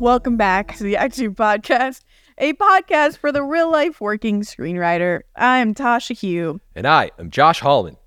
[0.00, 2.04] Welcome back to the Act Two Podcast,
[2.38, 5.20] a podcast for the real life working screenwriter.
[5.36, 6.58] I'm Tasha Huo.
[6.74, 7.98] And I am Josh Hallman.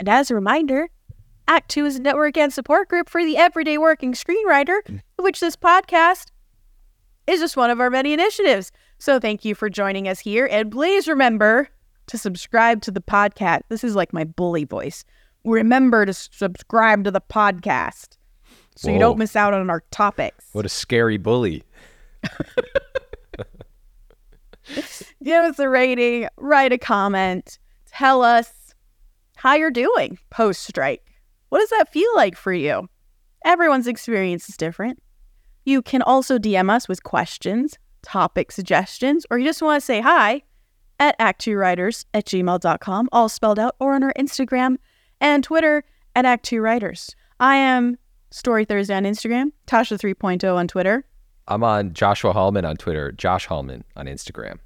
[0.00, 0.88] And as a reminder,
[1.46, 4.78] Act Two is a network and support group for the everyday working screenwriter,
[5.18, 6.28] which this podcast
[7.26, 8.72] is just one of our many initiatives.
[8.98, 10.48] So thank you for joining us here.
[10.50, 11.68] And please remember
[12.06, 13.60] to subscribe to the podcast.
[13.68, 15.04] This is like my bully voice.
[15.44, 18.15] Remember to subscribe to the podcast
[18.76, 20.46] so you don't miss out on our topics.
[20.52, 21.64] What a scary bully.
[25.22, 28.74] Give us a rating, write a comment, tell us
[29.36, 31.02] how you're doing post strike.
[31.48, 32.88] What does that feel like for you?
[33.44, 35.00] Everyone's experience is different.
[35.64, 40.00] You can also DM us with questions, topic suggestions, or you just want to say
[40.00, 40.42] hi
[40.98, 44.76] at act2writers at gmail.com, all spelled out, or on our Instagram
[45.20, 47.14] and Twitter at act2writers.
[47.38, 47.98] I am
[48.36, 51.06] Story Thursday on Instagram, Tasha 3.0 on Twitter.
[51.48, 54.58] I'm on Joshua Hallman on Twitter, Josh Hallman on Instagram.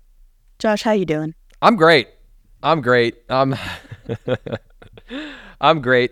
[0.59, 1.35] Josh, how you doing?
[1.63, 2.09] I'm great.
[2.65, 3.19] I'm great.
[3.29, 3.55] I'm
[5.61, 6.11] I'm great.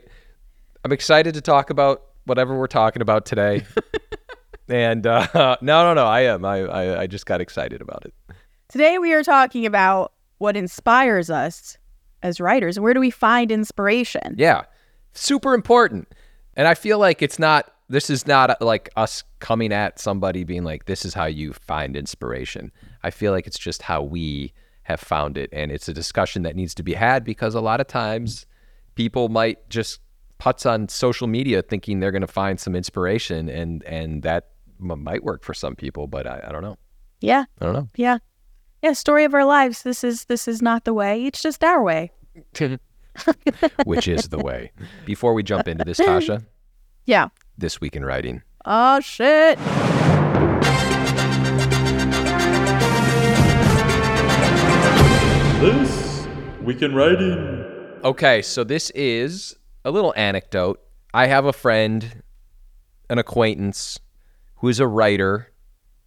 [0.85, 3.67] I'm excited to talk about whatever we're talking about today.
[4.69, 5.27] and uh,
[5.61, 6.07] no, no, no.
[6.07, 6.45] I am.
[6.45, 8.15] I, I I just got excited about it.
[8.69, 11.77] Today we are talking about what inspires us
[12.23, 14.37] as writers where do we find inspiration?
[14.39, 14.63] Yeah,
[15.13, 16.07] super important.
[16.59, 17.73] And I feel like it's not.
[17.89, 21.55] This is not uh, like us coming at somebody being like, "This is how you
[21.55, 22.71] find inspiration."
[23.03, 26.57] I feel like it's just how we have found it, and it's a discussion that
[26.57, 28.45] needs to be had because a lot of times
[28.97, 30.01] people might just
[30.39, 34.49] putz on social media thinking they're going to find some inspiration, and and that
[34.81, 36.77] m- might work for some people, but I, I don't know.
[37.21, 37.89] Yeah, I don't know.
[37.97, 38.19] yeah.
[38.83, 39.83] Yeah, story of our lives.
[39.83, 41.25] This is this is not the way.
[41.25, 42.11] It's just our way.
[43.85, 44.73] Which is the way.
[45.05, 46.45] Before we jump into this, Tasha,
[47.07, 47.29] Yeah.
[47.57, 48.43] this week in writing.
[48.65, 49.59] Oh shit.
[55.61, 56.29] This
[56.63, 57.65] Week in Writing.
[58.05, 60.81] Okay, so this is a little anecdote.
[61.13, 62.23] I have a friend,
[63.11, 63.99] an acquaintance,
[64.57, 65.53] who is a writer.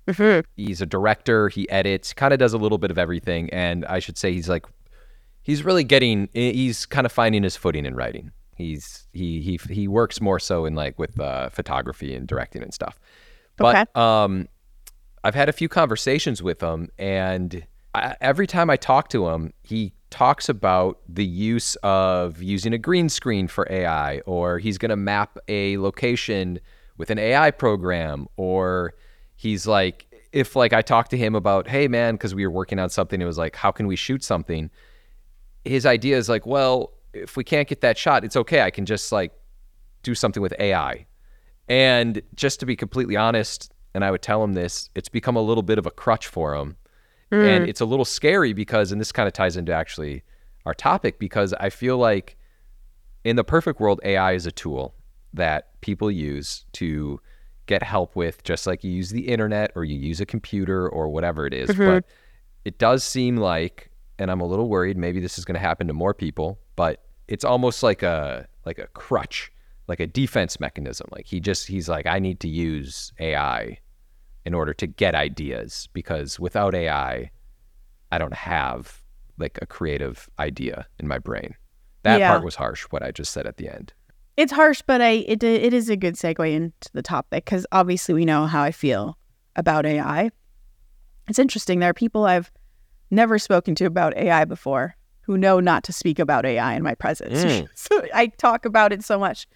[0.07, 0.47] Mm-hmm.
[0.55, 1.49] He's a director.
[1.49, 3.49] He edits, kind of does a little bit of everything.
[3.49, 4.65] And I should say, he's like,
[5.41, 8.31] he's really getting, he's kind of finding his footing in writing.
[8.55, 12.73] He's he he he works more so in like with uh, photography and directing and
[12.73, 12.99] stuff.
[13.57, 14.47] But um,
[15.23, 19.53] I've had a few conversations with him, and I, every time I talk to him,
[19.63, 24.89] he talks about the use of using a green screen for AI, or he's going
[24.89, 26.59] to map a location
[26.97, 28.93] with an AI program, or
[29.35, 32.79] he's like, if like I talk to him about, hey man, because we were working
[32.79, 34.69] on something, it was like, how can we shoot something?
[35.65, 38.61] His idea is like, well, if we can't get that shot, it's okay.
[38.61, 39.31] I can just like
[40.03, 41.05] do something with AI.
[41.67, 45.41] And just to be completely honest, and I would tell him this, it's become a
[45.41, 46.75] little bit of a crutch for him.
[47.31, 47.69] And hmm.
[47.69, 50.23] it's a little scary because, and this kind of ties into actually
[50.65, 52.35] our topic, because I feel like
[53.23, 54.95] in the perfect world, AI is a tool
[55.33, 57.21] that people use to
[57.67, 61.07] get help with, just like you use the internet or you use a computer or
[61.07, 61.69] whatever it is.
[61.69, 61.85] Mm-hmm.
[61.85, 62.05] But
[62.65, 63.90] it does seem like,
[64.21, 67.03] and I'm a little worried, maybe this is going to happen to more people, but
[67.27, 69.51] it's almost like a like a crutch,
[69.87, 71.07] like a defense mechanism.
[71.11, 73.79] Like he just he's like, I need to use AI
[74.45, 77.31] in order to get ideas because without AI,
[78.11, 79.01] I don't have
[79.39, 81.55] like a creative idea in my brain.
[82.03, 82.27] That Yeah.
[82.29, 83.93] part was harsh, what I just said at the end.
[84.37, 88.13] It's harsh, but I it it is a good segue into the topic because obviously
[88.13, 89.17] we know how I feel
[89.55, 90.29] about AI.
[91.27, 91.79] It's interesting.
[91.79, 92.51] There are people I've
[93.11, 96.95] never spoken to about AI before who know not to speak about AI in my
[96.95, 97.43] presence.
[97.45, 97.67] Mm.
[97.75, 99.47] so I talk about it so much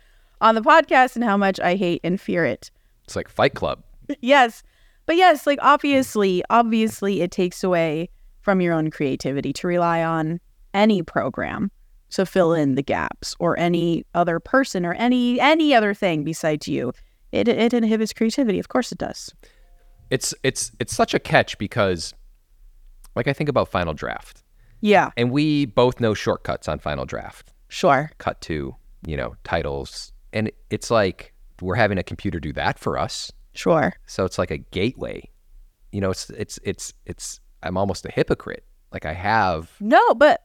[0.42, 2.70] on the podcast and how much I hate and fear it.
[3.04, 3.84] It's like Fight Club.
[4.22, 4.64] yes.
[5.06, 8.10] But yes, like obviously, obviously it takes away
[8.42, 10.40] from your own creativity to rely on
[10.74, 11.72] any program
[12.12, 16.68] to fill in the gaps or any other person or any any other thing besides
[16.68, 16.94] you.
[17.32, 18.60] It it inhibits creativity.
[18.60, 19.34] Of course it does.
[20.10, 22.14] It's it's it's such a catch because
[23.16, 24.44] like I think about Final Draft.
[24.82, 27.54] Yeah, And we both know shortcuts on Final Draft.
[27.70, 28.12] sure.
[28.20, 28.76] Cut to,
[29.08, 30.12] you know, titles.
[30.34, 33.32] And it's like we're having a computer do that for us.
[33.54, 33.94] Sure.
[34.06, 35.30] So it's like a gateway.
[35.92, 38.66] You know, it's it's it's it's I'm almost a hypocrite.
[38.92, 40.44] Like I have No, but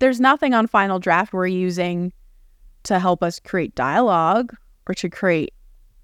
[0.00, 2.12] there's nothing on Final Draft we're using
[2.82, 4.54] to help us create dialogue
[4.86, 5.54] or to create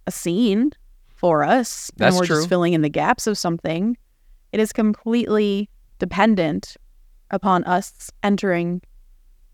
[0.06, 0.70] a scene
[1.14, 1.90] for us.
[1.96, 2.36] That's and we're true.
[2.36, 3.96] just filling in the gaps of something.
[4.52, 6.76] It is completely dependent
[7.30, 8.82] upon us entering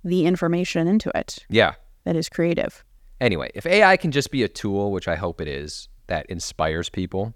[0.05, 1.75] the information into it yeah.
[2.05, 2.85] that is creative.
[3.21, 6.89] Anyway, if AI can just be a tool, which I hope it is, that inspires
[6.89, 7.33] people,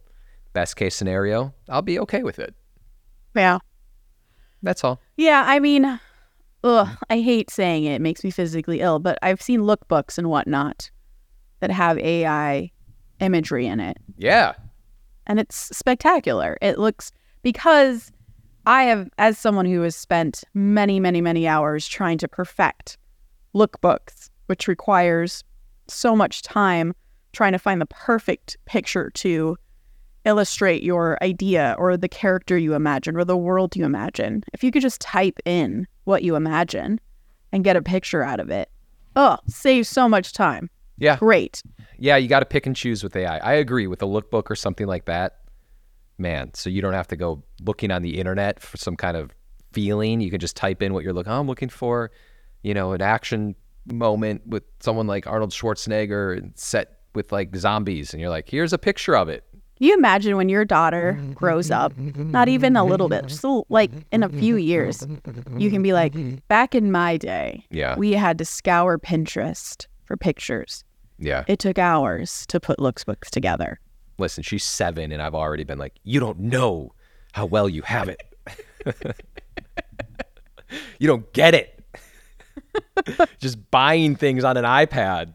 [0.53, 2.55] best case scenario, I'll be okay with it.
[3.35, 3.59] Yeah.
[4.63, 5.01] That's all.
[5.17, 6.01] Yeah, I mean,
[6.65, 7.95] ugh, I hate saying it.
[7.95, 10.91] It makes me physically ill, but I've seen lookbooks and whatnot
[11.61, 12.73] that have AI
[13.21, 14.55] imagery in it, Yeah.
[15.27, 16.59] and it's spectacular.
[16.61, 17.13] It looks
[17.43, 18.11] because
[18.67, 22.99] I have, as someone who has spent many, many, many hours trying to perfect
[23.55, 25.45] lookbooks, which requires
[25.89, 26.93] so much time
[27.33, 29.57] trying to find the perfect picture to
[30.25, 34.43] illustrate your idea or the character you imagine or the world you imagine.
[34.53, 37.01] If you could just type in what you imagine
[37.53, 38.69] and get a picture out of it,
[39.15, 40.69] oh, saves so much time.
[40.99, 41.17] Yeah.
[41.19, 41.63] Great.
[41.99, 43.39] Yeah, you got to pick and choose with AI.
[43.39, 45.37] I agree with a lookbook or something like that.
[46.19, 49.31] Man, so you don't have to go looking on the internet for some kind of
[49.73, 50.21] feeling.
[50.21, 51.33] You can just type in what you're looking.
[51.33, 52.11] Oh, I'm looking for,
[52.63, 53.55] you know, an action
[53.93, 58.73] moment with someone like Arnold Schwarzenegger and set with like zombies, and you're like, here's
[58.73, 59.45] a picture of it.
[59.79, 64.23] You imagine when your daughter grows up, not even a little bit, just like in
[64.23, 65.07] a few years,
[65.59, 66.15] you can be like,
[66.49, 70.83] back in my day, Yeah, we had to scour Pinterest for pictures.
[71.19, 71.45] yeah.
[71.47, 73.79] It took hours to put looks books together.
[74.19, 76.93] Listen, she's seven, and I've already been like, you don't know
[77.33, 78.23] how well you have it.
[80.99, 81.85] you don't get it.
[83.39, 85.35] just buying things on an iPad.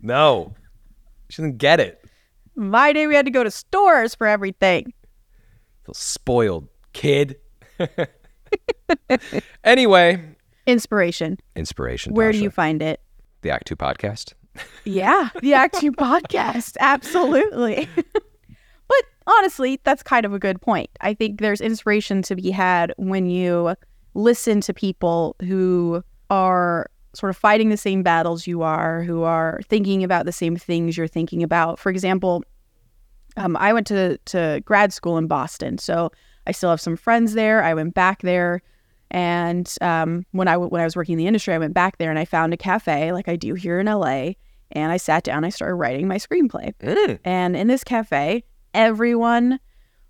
[0.00, 0.54] No,
[1.28, 2.04] she doesn't get it.
[2.54, 4.92] My day, we had to go to stores for everything.
[5.84, 7.38] Feel spoiled, kid.
[9.64, 10.22] anyway,
[10.66, 11.38] Inspiration.
[11.56, 12.14] inspiration.
[12.14, 13.00] Where do you find it?
[13.40, 14.34] the Act Two podcast?
[14.84, 16.76] Yeah, the Act Two podcast.
[16.80, 17.88] Absolutely.
[17.96, 20.90] but honestly, that's kind of a good point.
[21.00, 23.74] I think there's inspiration to be had when you
[24.14, 29.60] listen to people who are sort of fighting the same battles you are, who are
[29.68, 31.78] thinking about the same things you're thinking about.
[31.78, 32.42] For example,
[33.36, 36.10] um, I went to, to grad school in Boston, so
[36.46, 37.62] I still have some friends there.
[37.62, 38.62] I went back there,
[39.12, 41.98] and um, when I w- when I was working in the industry, I went back
[41.98, 44.32] there and I found a cafe like I do here in LA,
[44.72, 45.44] and I sat down.
[45.44, 47.18] I started writing my screenplay, Mm.
[47.24, 48.42] and in this cafe,
[48.74, 49.60] everyone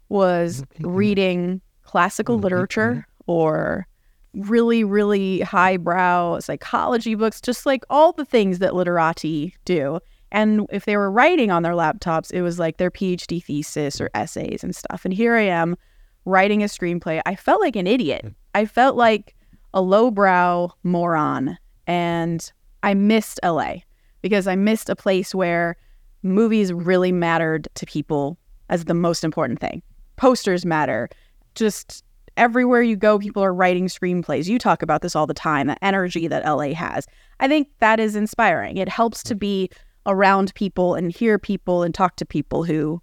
[0.08, 3.86] was reading classical literature or
[4.34, 9.98] really, really highbrow psychology books, just like all the things that literati do.
[10.30, 14.08] And if they were writing on their laptops, it was like their PhD thesis or
[14.14, 15.04] essays and stuff.
[15.04, 15.76] And here I am
[16.24, 17.20] writing a screenplay.
[17.26, 18.22] I felt like an idiot.
[18.24, 18.34] Mm.
[18.54, 19.34] I felt like
[19.74, 21.58] a lowbrow moron.
[21.86, 22.52] And
[22.82, 23.76] I missed LA
[24.20, 25.76] because I missed a place where
[26.22, 28.38] movies really mattered to people
[28.68, 29.82] as the most important thing.
[30.16, 31.08] Posters matter.
[31.54, 32.04] Just
[32.36, 34.46] everywhere you go, people are writing screenplays.
[34.46, 37.06] You talk about this all the time, the energy that LA has.
[37.40, 38.76] I think that is inspiring.
[38.76, 39.70] It helps to be
[40.06, 43.02] around people and hear people and talk to people who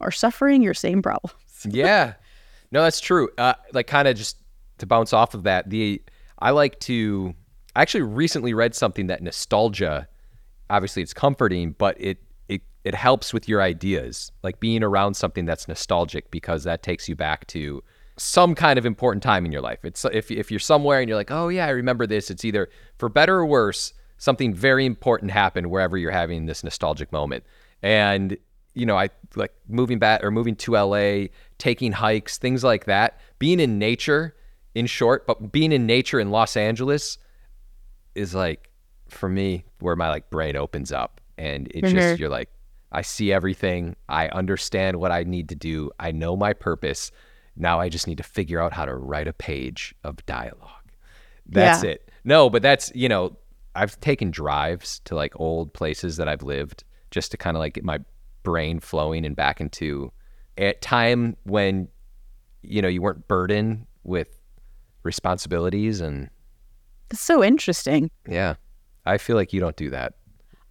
[0.00, 1.36] are suffering your same problems.
[1.68, 2.14] yeah
[2.72, 3.28] no that's true.
[3.38, 4.36] Uh, like kind of just
[4.78, 6.00] to bounce off of that the
[6.38, 7.34] i like to
[7.76, 10.08] i actually recently read something that nostalgia
[10.70, 12.18] obviously it's comforting but it
[12.48, 14.32] it, it helps with your ideas.
[14.42, 17.82] Like being around something that's nostalgic because that takes you back to
[18.16, 19.84] some kind of important time in your life.
[19.84, 22.68] It's if, if you're somewhere and you're like oh yeah i remember this it's either
[22.98, 27.42] for better or worse something very important happened wherever you're having this nostalgic moment.
[27.82, 28.36] And
[28.74, 31.26] you know, I like moving back or moving to LA,
[31.60, 33.20] taking hikes, things like that.
[33.38, 34.34] Being in nature,
[34.74, 37.18] in short, but being in nature in Los Angeles
[38.16, 38.70] is like
[39.08, 41.94] for me where my like brain opens up and it's Mhm.
[41.94, 42.48] just you're like
[42.92, 47.12] I see everything, I understand what I need to do, I know my purpose.
[47.54, 50.90] Now I just need to figure out how to write a page of dialogue.
[51.46, 51.90] That's Yeah.
[51.90, 52.10] it.
[52.24, 53.36] No, but that's, you know,
[53.76, 57.74] I've taken drives to like old places that I've lived just to kind of like
[57.74, 58.00] get my
[58.42, 60.10] brain flowing and back into
[60.60, 61.88] a time when
[62.62, 64.28] you know you weren't burdened with
[65.02, 66.28] responsibilities and
[67.10, 68.10] It's so interesting.
[68.28, 68.54] yeah
[69.06, 70.14] i feel like you don't do that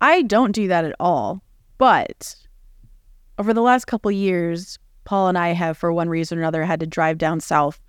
[0.02, 1.44] I don't do that at all.
[1.78, 2.34] But
[3.38, 6.80] over the last couple years, Paul and I have, for one reason or another, had
[6.80, 7.82] to drive down south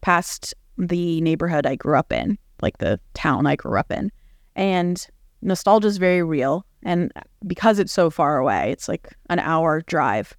[0.00, 4.10] past the neighborhood I grew up in, like the town I grew up in.
[4.56, 5.06] And
[5.42, 6.64] nostalgia is very real.
[6.84, 7.12] And
[7.46, 10.34] because it's so far away, it's like an hour drive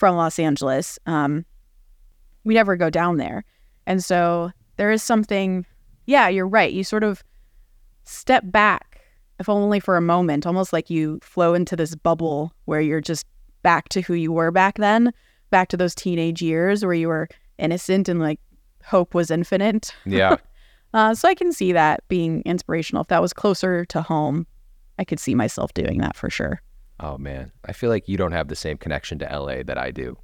[0.00, 0.98] from Los Angeles.
[1.04, 1.44] Um,
[2.44, 3.44] we never go down there.
[3.86, 5.66] And so there is something,
[6.06, 6.72] yeah, you're right.
[6.72, 7.22] You sort of
[8.04, 9.02] step back,
[9.38, 13.26] if only for a moment, almost like you flow into this bubble where you're just
[13.62, 15.12] back to who you were back then,
[15.50, 17.28] back to those teenage years where you were
[17.58, 18.40] innocent and like
[18.82, 19.94] hope was infinite.
[20.06, 20.36] yeah
[20.92, 23.02] Uh, so I can see that being inspirational.
[23.02, 24.44] If that was closer to home,
[24.98, 26.60] I could see myself doing that for sure.
[27.00, 29.90] Oh man i feel like you don't have the same connection to la that i
[29.90, 30.16] do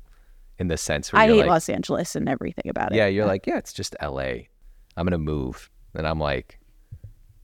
[0.59, 2.97] in the sense where I hate like, Los Angeles and everything about it.
[2.97, 4.49] yeah, you're like, yeah, it's just L.A.
[4.97, 6.59] I'm gonna move, and I'm like,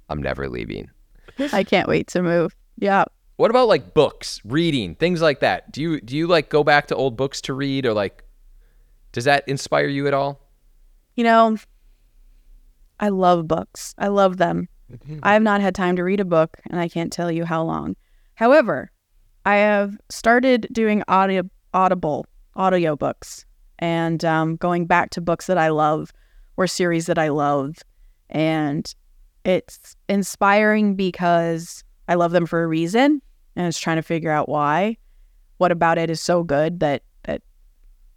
[0.08, 0.90] I'm never leaving.
[1.52, 2.56] I can't wait to move.
[2.78, 3.04] Yeah.
[3.36, 5.72] What about like books, reading, things like that?
[5.72, 8.24] Do you do you like go back to old books to read, or like,
[9.12, 10.40] does that inspire you at all?
[11.16, 11.58] You know,
[12.98, 13.94] I love books.
[13.98, 14.68] I love them.
[15.22, 17.62] I have not had time to read a book, and I can't tell you how
[17.62, 17.96] long.
[18.34, 18.90] However,
[19.44, 21.42] I have started doing audio,
[21.74, 23.44] audible audio books
[23.78, 26.12] and um, going back to books that I love
[26.56, 27.76] or series that I love,
[28.30, 28.94] and
[29.44, 33.20] it's inspiring because I love them for a reason,
[33.56, 34.96] and it's trying to figure out why.
[35.58, 37.42] What about it is so good that that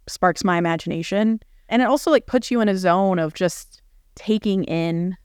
[0.06, 3.82] sparks my imagination, and it also like puts you in a zone of just
[4.14, 5.16] taking in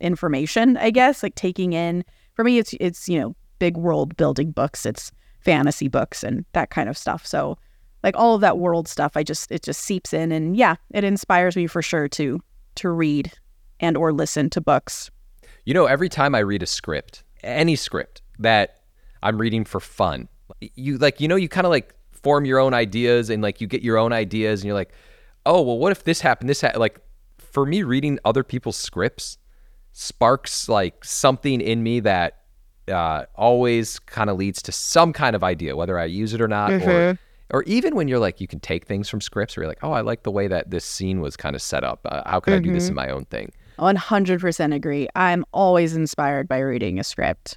[0.00, 4.52] information, I guess, like taking in for me it's it's, you know, big world building
[4.52, 7.26] books, it's fantasy books and that kind of stuff.
[7.26, 7.58] So
[8.02, 11.04] like all of that world stuff, I just it just seeps in and yeah, it
[11.04, 12.40] inspires me for sure to
[12.76, 13.32] to read
[13.80, 15.10] and or listen to books.
[15.64, 18.82] You know, every time I read a script, any script that
[19.22, 20.28] I'm reading for fun,
[20.60, 23.66] you like, you know, you kind of like form your own ideas and like you
[23.66, 24.92] get your own ideas and you're like,
[25.46, 26.48] oh, well, what if this happened?
[26.48, 26.72] This ha-?
[26.76, 27.00] like
[27.38, 29.38] for me, reading other people's scripts
[29.92, 32.37] sparks like something in me that
[32.88, 36.48] uh, always kind of leads to some kind of idea, whether I use it or
[36.48, 37.18] not, or
[37.50, 39.92] or even when you're like, you can take things from scripts, where you're like, oh,
[39.92, 42.00] I like the way that this scene was kind of set up.
[42.04, 43.52] Uh, how can I do this in my own thing?
[43.78, 45.08] 100% agree.
[45.14, 47.56] I'm always inspired by reading a script.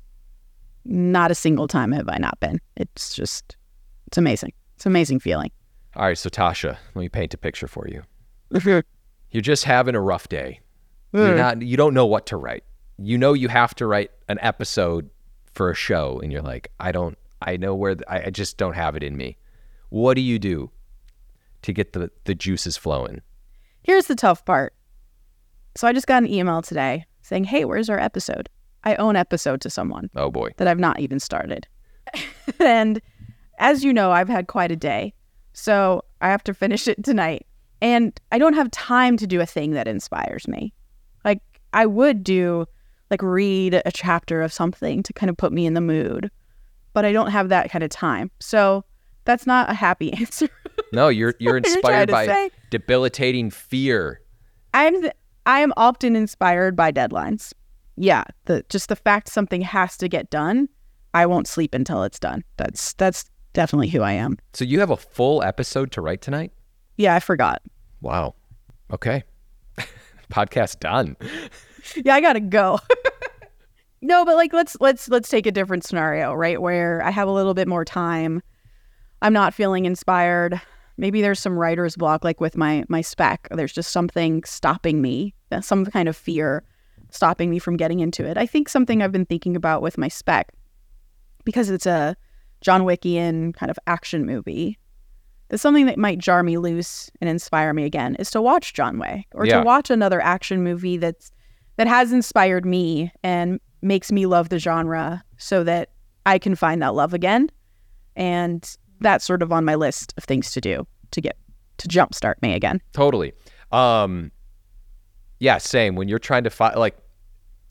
[0.85, 2.59] Not a single time have I not been.
[2.77, 3.57] It's just
[4.07, 4.53] it's amazing.
[4.75, 5.51] It's an amazing feeling.
[5.95, 8.03] All right, so Tasha, let me paint a picture for you.
[9.31, 10.59] You're just having a rough day.
[11.13, 12.63] You're not you don't know what to write.
[12.97, 15.09] You know you have to write an episode
[15.53, 18.58] for a show and you're like, I don't I know where the, I, I just
[18.58, 19.38] don't have it in me.
[19.89, 20.72] What do you do
[21.63, 23.22] to get the the juices flowing?
[23.84, 24.74] Here's the tough part.
[25.75, 28.50] So I just got an email today saying, "Hey, where's our episode?"
[28.84, 30.50] I owe an episode to someone Oh boy.
[30.58, 31.67] that I've not even started.
[32.60, 33.00] and
[33.60, 35.13] as you know, I've had quite a day.
[35.53, 37.46] So I have to finish it tonight.
[37.79, 40.74] And I don't have time to do a thing that inspires me.
[41.24, 41.41] Like
[41.74, 42.65] I would do
[43.12, 46.32] like read a chapter of something to kind of put me in the mood,
[46.94, 48.32] but I don't have that kind of time.
[48.39, 48.84] So
[49.25, 50.50] that's not a happy answer.
[50.94, 52.51] No, you're you're What you're inspired by say.
[52.72, 54.22] debilitating fear.
[54.74, 55.10] I'm
[55.46, 57.53] I am often inspired by deadlines.
[57.98, 60.70] Yeah, the just the fact something has to get done,
[61.13, 62.44] I won't sleep until it's done.
[62.58, 64.38] That's that's definitely who I am.
[64.53, 66.51] So you have a full episode to write tonight?
[66.98, 67.62] Yeah, I forgot.
[68.01, 68.36] Wow.
[68.91, 69.24] Okay.
[70.32, 71.18] Podcast done.
[72.05, 72.79] Yeah, I got to go.
[74.01, 76.61] no, but like let's let's let's take a different scenario, right?
[76.61, 78.41] Where I have a little bit more time.
[79.21, 80.59] I'm not feeling inspired.
[80.97, 83.47] Maybe there's some writer's block like with my my spec.
[83.51, 86.63] There's just something stopping me, uh, some kind of fear
[87.09, 88.38] stopping me from getting into it.
[88.38, 90.51] I think something I've been thinking about with my spec
[91.43, 92.15] because it's a
[92.61, 94.77] John Wickian kind of action movie.
[95.50, 98.97] That's something that might jar me loose and inspire me again is to watch John
[98.97, 99.59] Wick or Yeah.
[99.59, 101.31] to watch another action movie that's
[101.77, 105.89] that has inspired me and makes me love the genre so that
[106.25, 107.49] I can find that love again.
[108.15, 111.37] And that's sort of on my list of things to do to get
[111.77, 112.79] to jumpstart me again.
[112.93, 113.33] Totally.
[113.71, 114.31] Um,
[115.39, 115.95] yeah, same.
[115.95, 116.95] When you're trying to find, like,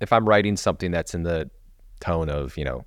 [0.01, 1.49] if I'm writing something that's in the
[2.01, 2.85] tone of, you know,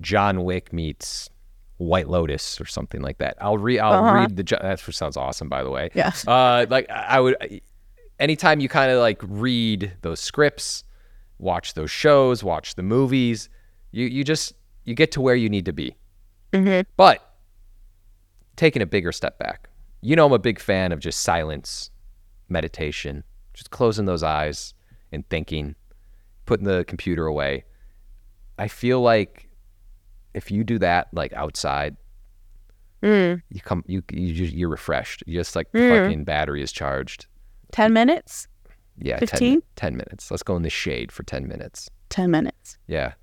[0.00, 1.28] John Wick meets
[1.76, 3.78] White Lotus or something like that, I'll read.
[3.78, 4.14] I'll Uh-huh.
[4.14, 4.42] read the.
[4.60, 5.90] That sounds awesome, by the way.
[5.94, 6.10] Yeah.
[6.26, 7.36] Uh, like I I would,
[8.18, 10.84] anytime you kind of like read those scripts,
[11.38, 13.48] watch those shows, watch the movies,
[13.90, 14.54] you you just
[14.84, 15.96] you get to where you need to be.
[16.52, 16.88] Mm-hmm.
[16.96, 17.34] But
[18.56, 19.68] taking a bigger step back,
[20.00, 21.90] you know, I'm a big fan of just silence,
[22.48, 24.74] meditation, just closing those eyes
[25.12, 25.74] and thinking,
[26.46, 27.64] putting the computer away.
[28.58, 29.48] I feel like
[30.34, 31.96] if you do that, like outside,
[33.02, 33.40] mm.
[33.50, 35.22] you come, you, you you're refreshed.
[35.26, 36.04] You just like the mm.
[36.04, 37.26] fucking battery is charged.
[37.74, 38.46] 10 minutes?
[38.96, 40.30] Yeah, 10, 10 minutes.
[40.30, 41.90] Let's go in the shade for 10 minutes.
[42.10, 42.78] 10 minutes.
[42.86, 43.14] Yeah.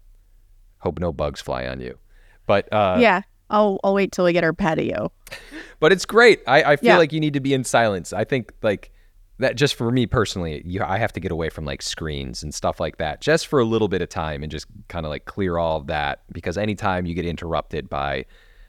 [0.79, 1.97] Hope no bugs fly on you.
[2.45, 3.21] But uh, yeah.
[3.49, 5.11] I'll I'll wait till we get our patio.
[5.79, 6.41] but it's great.
[6.47, 6.97] I, I feel Yeah.
[6.97, 8.11] like you need to be in silence.
[8.11, 8.91] I think like
[9.39, 12.53] that just for me personally, you, I have to get away from like screens and
[12.53, 15.23] stuff like that just for a little bit of time and just kind of like
[15.25, 18.25] clear all of that because anytime you get interrupted by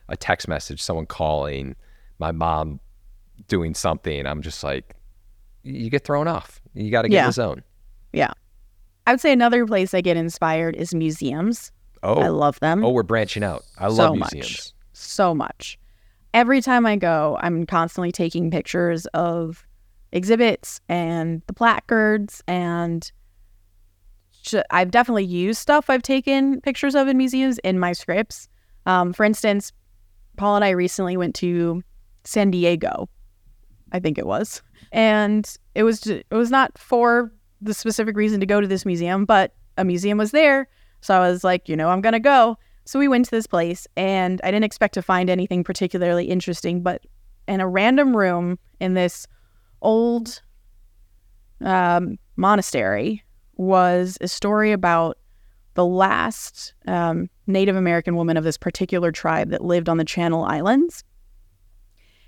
[0.09, 1.75] a text message, someone calling,
[2.19, 2.79] my mom
[3.49, 4.95] doing something, I'm just like,
[5.63, 6.61] you get thrown off.
[6.75, 7.63] You got to get in the zone.
[8.13, 8.33] Yeah.
[9.07, 11.73] I would say another place I get inspired is museums.
[12.03, 12.85] Oh, I love them.
[12.85, 13.63] oh, we're branching out.
[13.79, 14.33] I so love much.
[14.33, 14.75] museums.
[14.93, 15.79] So much.
[16.35, 19.67] every time I go, I'm constantly taking pictures of
[20.13, 23.11] exhibits and the placards and
[24.43, 28.49] sh- I've definitely used stuff I've taken pictures of in museums in my scripts.
[28.87, 29.73] Um, for instance,
[30.37, 31.83] Paul and I recently went to
[32.25, 33.09] San Diego,
[33.93, 38.47] I think it was, and it was it was not for the specific reason to
[38.47, 40.69] go to this museum, but a museum was there,
[41.01, 42.59] so I was like, you know, I'm gonna go.
[42.85, 46.83] So we went to this place, and I didn't expect to find anything particularly interesting,
[46.83, 47.03] but
[47.47, 49.27] in a random room in this
[49.81, 50.43] old
[51.61, 53.23] um, monastery
[53.57, 55.19] was a story about
[55.75, 60.45] the last um, Native American woman of this particular tribe that lived on the Channel
[60.45, 61.05] Islands.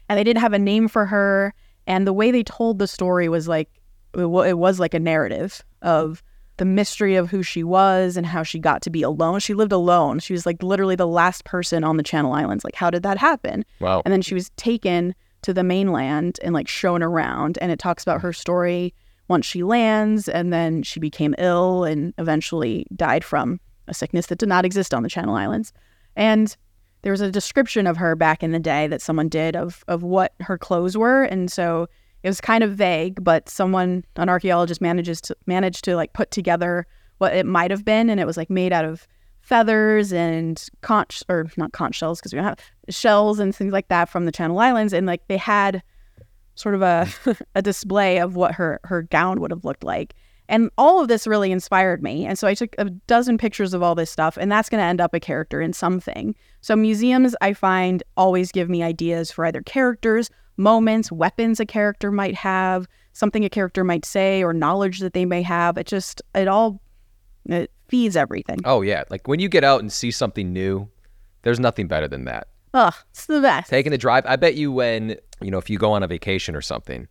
[0.08, 1.54] And they didn't have a name for her.
[1.86, 3.68] And the way they told the story was like,
[4.14, 6.22] it was like a narrative of
[6.56, 9.40] the mystery of who she was and how she got to be alone.
[9.40, 10.20] She lived alone.
[10.20, 12.62] She was like literally the last person on the Channel Islands.
[12.62, 13.64] Like, how did that happen?
[13.80, 14.02] Wow.
[14.04, 17.58] And then she was taken to the mainland and like shown around.
[17.60, 18.94] And it talks about her story
[19.26, 20.28] once she lands.
[20.28, 24.94] And then she became ill and eventually died from a sickness that did not exist
[24.94, 25.72] on the Channel Islands.
[26.14, 26.56] And
[27.04, 30.02] there was a description of her back in the day that someone did of, of
[30.02, 31.24] what her clothes were.
[31.24, 31.86] And so
[32.22, 36.30] it was kind of vague, but someone, an archaeologist, manages to managed to like put
[36.30, 36.86] together
[37.18, 39.06] what it might have been, and it was like made out of
[39.42, 42.58] feathers and conch or not conch shells because we don't have
[42.88, 45.82] shells and things like that from the Channel Islands, and like they had
[46.54, 47.06] sort of a
[47.54, 50.14] a display of what her her gown would have looked like.
[50.48, 52.26] And all of this really inspired me.
[52.26, 54.84] And so I took a dozen pictures of all this stuff, and that's going to
[54.84, 56.34] end up a character in something.
[56.60, 62.12] So museums, I find, always give me ideas for either characters, moments, weapons a character
[62.12, 65.78] might have, something a character might say, or knowledge that they may have.
[65.78, 66.82] It just, it all,
[67.46, 68.58] it feeds everything.
[68.64, 70.88] Oh yeah, like when you get out and see something new,
[71.42, 72.48] there's nothing better than that.
[72.74, 73.70] Ugh, it's the best.
[73.70, 74.24] Taking the drive.
[74.26, 77.06] I bet you when you know if you go on a vacation or something,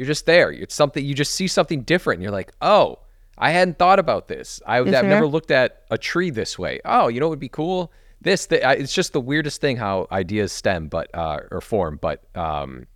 [0.00, 0.50] you're just there.
[0.50, 2.16] It's something you just see something different.
[2.18, 3.00] And you're like, oh,
[3.36, 4.60] I hadn't thought about this.
[4.66, 5.04] I, I've Mhm.
[5.08, 6.80] never looked at a tree this way.
[6.86, 7.92] Oh, you know what would be cool?
[8.22, 8.46] This.
[8.46, 11.98] th- I- it's just the weirdest thing how ideas stem, but uh, or form.
[12.00, 12.86] But um,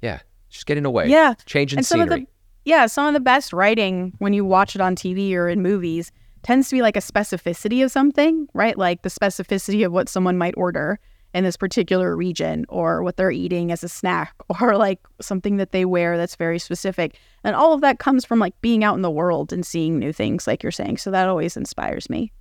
[0.00, 1.08] yeah, just getting away.
[1.08, 1.34] Yeah.
[1.44, 2.20] changing and scenery.
[2.20, 2.26] the
[2.64, 6.10] yeah some of the best writing when you watch it on tv or in movies
[6.42, 10.36] tends to be like a specificity of something right like the specificity of what someone
[10.36, 10.98] might order
[11.36, 15.70] in this particular region or what they're eating as a snack or like something that
[15.70, 19.02] they wear that's very specific and all of that comes from like being out in
[19.02, 22.32] the world and seeing new things like you're saying so that always inspires me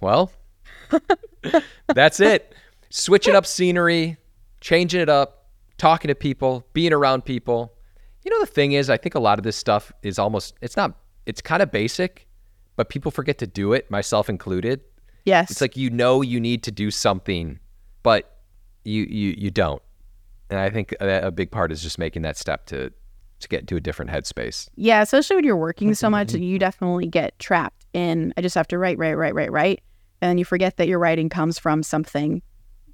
[0.00, 0.32] Well,
[1.94, 2.54] that's it.
[2.90, 4.16] Switching up scenery,
[4.60, 7.72] changing it up, talking to people, being around people.
[8.24, 10.76] You know, the thing is, I think a lot of this stuff is almost, it's
[10.76, 12.26] not, it's kind of basic,
[12.76, 14.80] but people forget to do it, myself included.
[15.24, 17.58] yes It's like you know you need to do something,
[18.08, 18.38] but
[18.84, 19.82] you you you don't.
[20.48, 22.90] And I think a, a big part is just making that step to
[23.40, 24.66] to get into a different headspace.
[24.76, 26.42] Yeah, especially when you're working so much, mm-hmm.
[26.42, 28.32] you definitely get trapped in.
[28.38, 29.82] I just have to write, write, write, write, write,
[30.22, 32.40] and you forget that your writing comes from something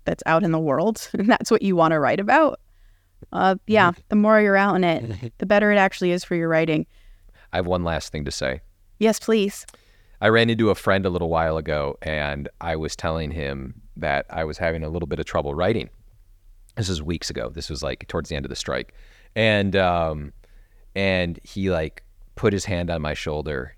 [0.05, 2.59] that's out in the world, and that's what you want to write about.
[3.33, 4.01] Uh, yeah, mm-hmm.
[4.09, 5.29] the more you're out in it, mm-hmm.
[5.39, 6.87] the better it actually is for your writing.
[7.53, 8.63] I have one last thing to say.
[8.99, 9.65] Yes, please.
[10.21, 14.27] I ran into a friend a little while ago and I was telling him that
[14.31, 15.91] I was having a little bit of trouble writing.
[16.77, 17.51] This was weeks ago.
[17.51, 18.95] This was like towards the end of the strike.
[19.37, 20.33] And um
[20.95, 22.03] and he like
[22.35, 23.77] put his hand on my shoulder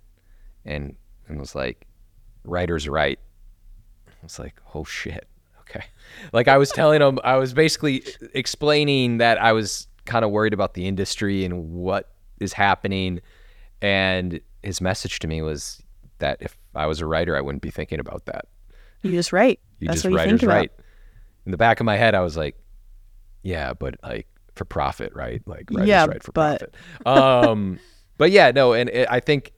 [0.65, 0.97] and
[1.29, 1.87] and was like,
[2.45, 3.19] Writer's right.
[4.09, 5.29] I was like, oh shit.
[5.61, 5.85] Okay.
[6.33, 10.55] Like I was telling him I was basically explaining that I was kind of worried
[10.55, 13.21] about the industry and what is happening.
[13.83, 15.83] And his message to me was
[16.19, 18.47] that if I was a writer, I wouldn't be thinking about that.
[19.07, 19.61] You just write.
[19.79, 20.55] You that's just what you writer's think about.
[20.57, 20.73] right.
[21.45, 22.57] In the back of my head, I was like,
[23.43, 25.43] yeah, but like for profit, right?
[25.47, 26.73] Like writer's Yeah, right for but-
[27.05, 27.47] profit.
[27.49, 27.79] Um,
[28.19, 29.53] but yeah, no, and it, I think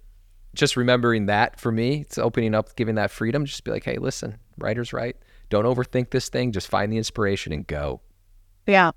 [0.55, 3.45] just remembering that for me, it's opening up, giving that freedom.
[3.45, 5.17] Just be like, hey, listen, writer's write.
[5.51, 6.53] Don't overthink this thing.
[6.53, 8.01] Just find the inspiration and go.
[8.67, 8.91] Yeah.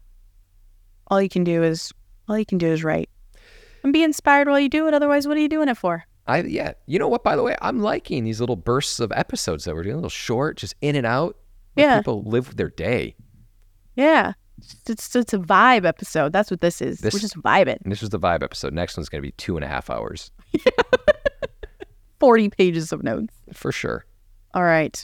[1.08, 1.94] All you can do is
[2.28, 3.10] all you can do is write.
[3.84, 4.94] And be inspired while you do it.
[4.94, 6.06] Otherwise, what are you doing it for?
[6.28, 7.24] I yeah, you know what?
[7.24, 10.10] By the way, I'm liking these little bursts of episodes that we're doing, a little
[10.10, 11.38] short, just in and out.
[11.76, 12.00] Yeah.
[12.00, 13.16] people live their day.
[13.96, 14.34] Yeah.
[14.88, 16.34] It's, it's, a vibe episode.
[16.34, 17.00] That's what this is.
[17.00, 17.80] This- We're just vibing.
[17.84, 18.74] This is the vibe episode.
[18.74, 20.32] Next one's gonna be two and a half hours
[22.20, 23.34] 40 pages of notes.
[23.54, 24.06] for sure.
[24.54, 25.04] All right.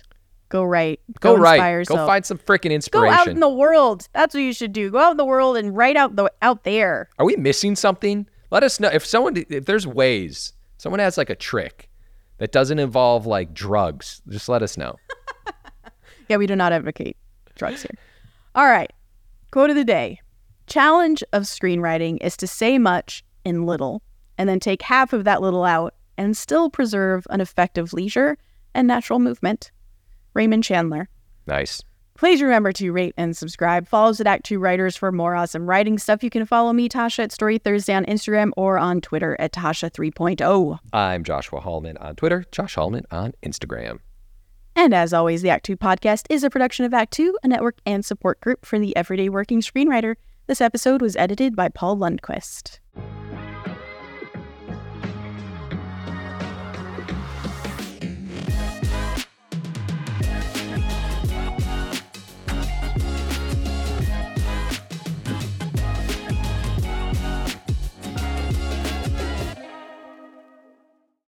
[0.49, 1.01] Go write.
[1.19, 1.87] Go, inspire right.
[1.87, 3.15] Go find some freaking inspiration.
[3.15, 4.07] Go out in the world.
[4.13, 4.91] That's what you should do.
[4.91, 7.09] Go out in the world and write out the out there.
[7.17, 8.27] Are we missing something?
[8.51, 11.89] Let us know if someone if there's ways someone has like a trick
[12.37, 14.21] that doesn't involve like drugs.
[14.29, 14.95] Just let us know.
[16.29, 17.17] Yeah, we do not advocate
[17.55, 17.95] drugs here.
[18.55, 18.91] All right.
[19.51, 20.19] Quote of the day
[20.67, 24.01] Challenge of screenwriting is to say much in little
[24.37, 28.37] and then take half of that little out and still preserve an effective leisure
[28.73, 29.71] and natural movement.
[30.33, 31.07] Raymond Chandler.
[31.47, 31.81] Nice.
[32.17, 33.87] Please remember to rate and subscribe.
[33.87, 36.23] Follow us at Act 2 Writers for more awesome writing stuff.
[36.23, 39.91] You can follow me, Tasha, at Story Thursday on Instagram or on Twitter at Tasha
[39.91, 40.79] 3.0.
[40.91, 43.99] I'm Joshua Hallman on Twitter, Josh Hallman on Instagram.
[44.75, 47.77] And as always, the Act 2 podcast is a production of Act 2, a network
[47.85, 50.15] and support group for the everyday working screenwriter.
[50.47, 52.79] This episode was edited by Paul Lundquist.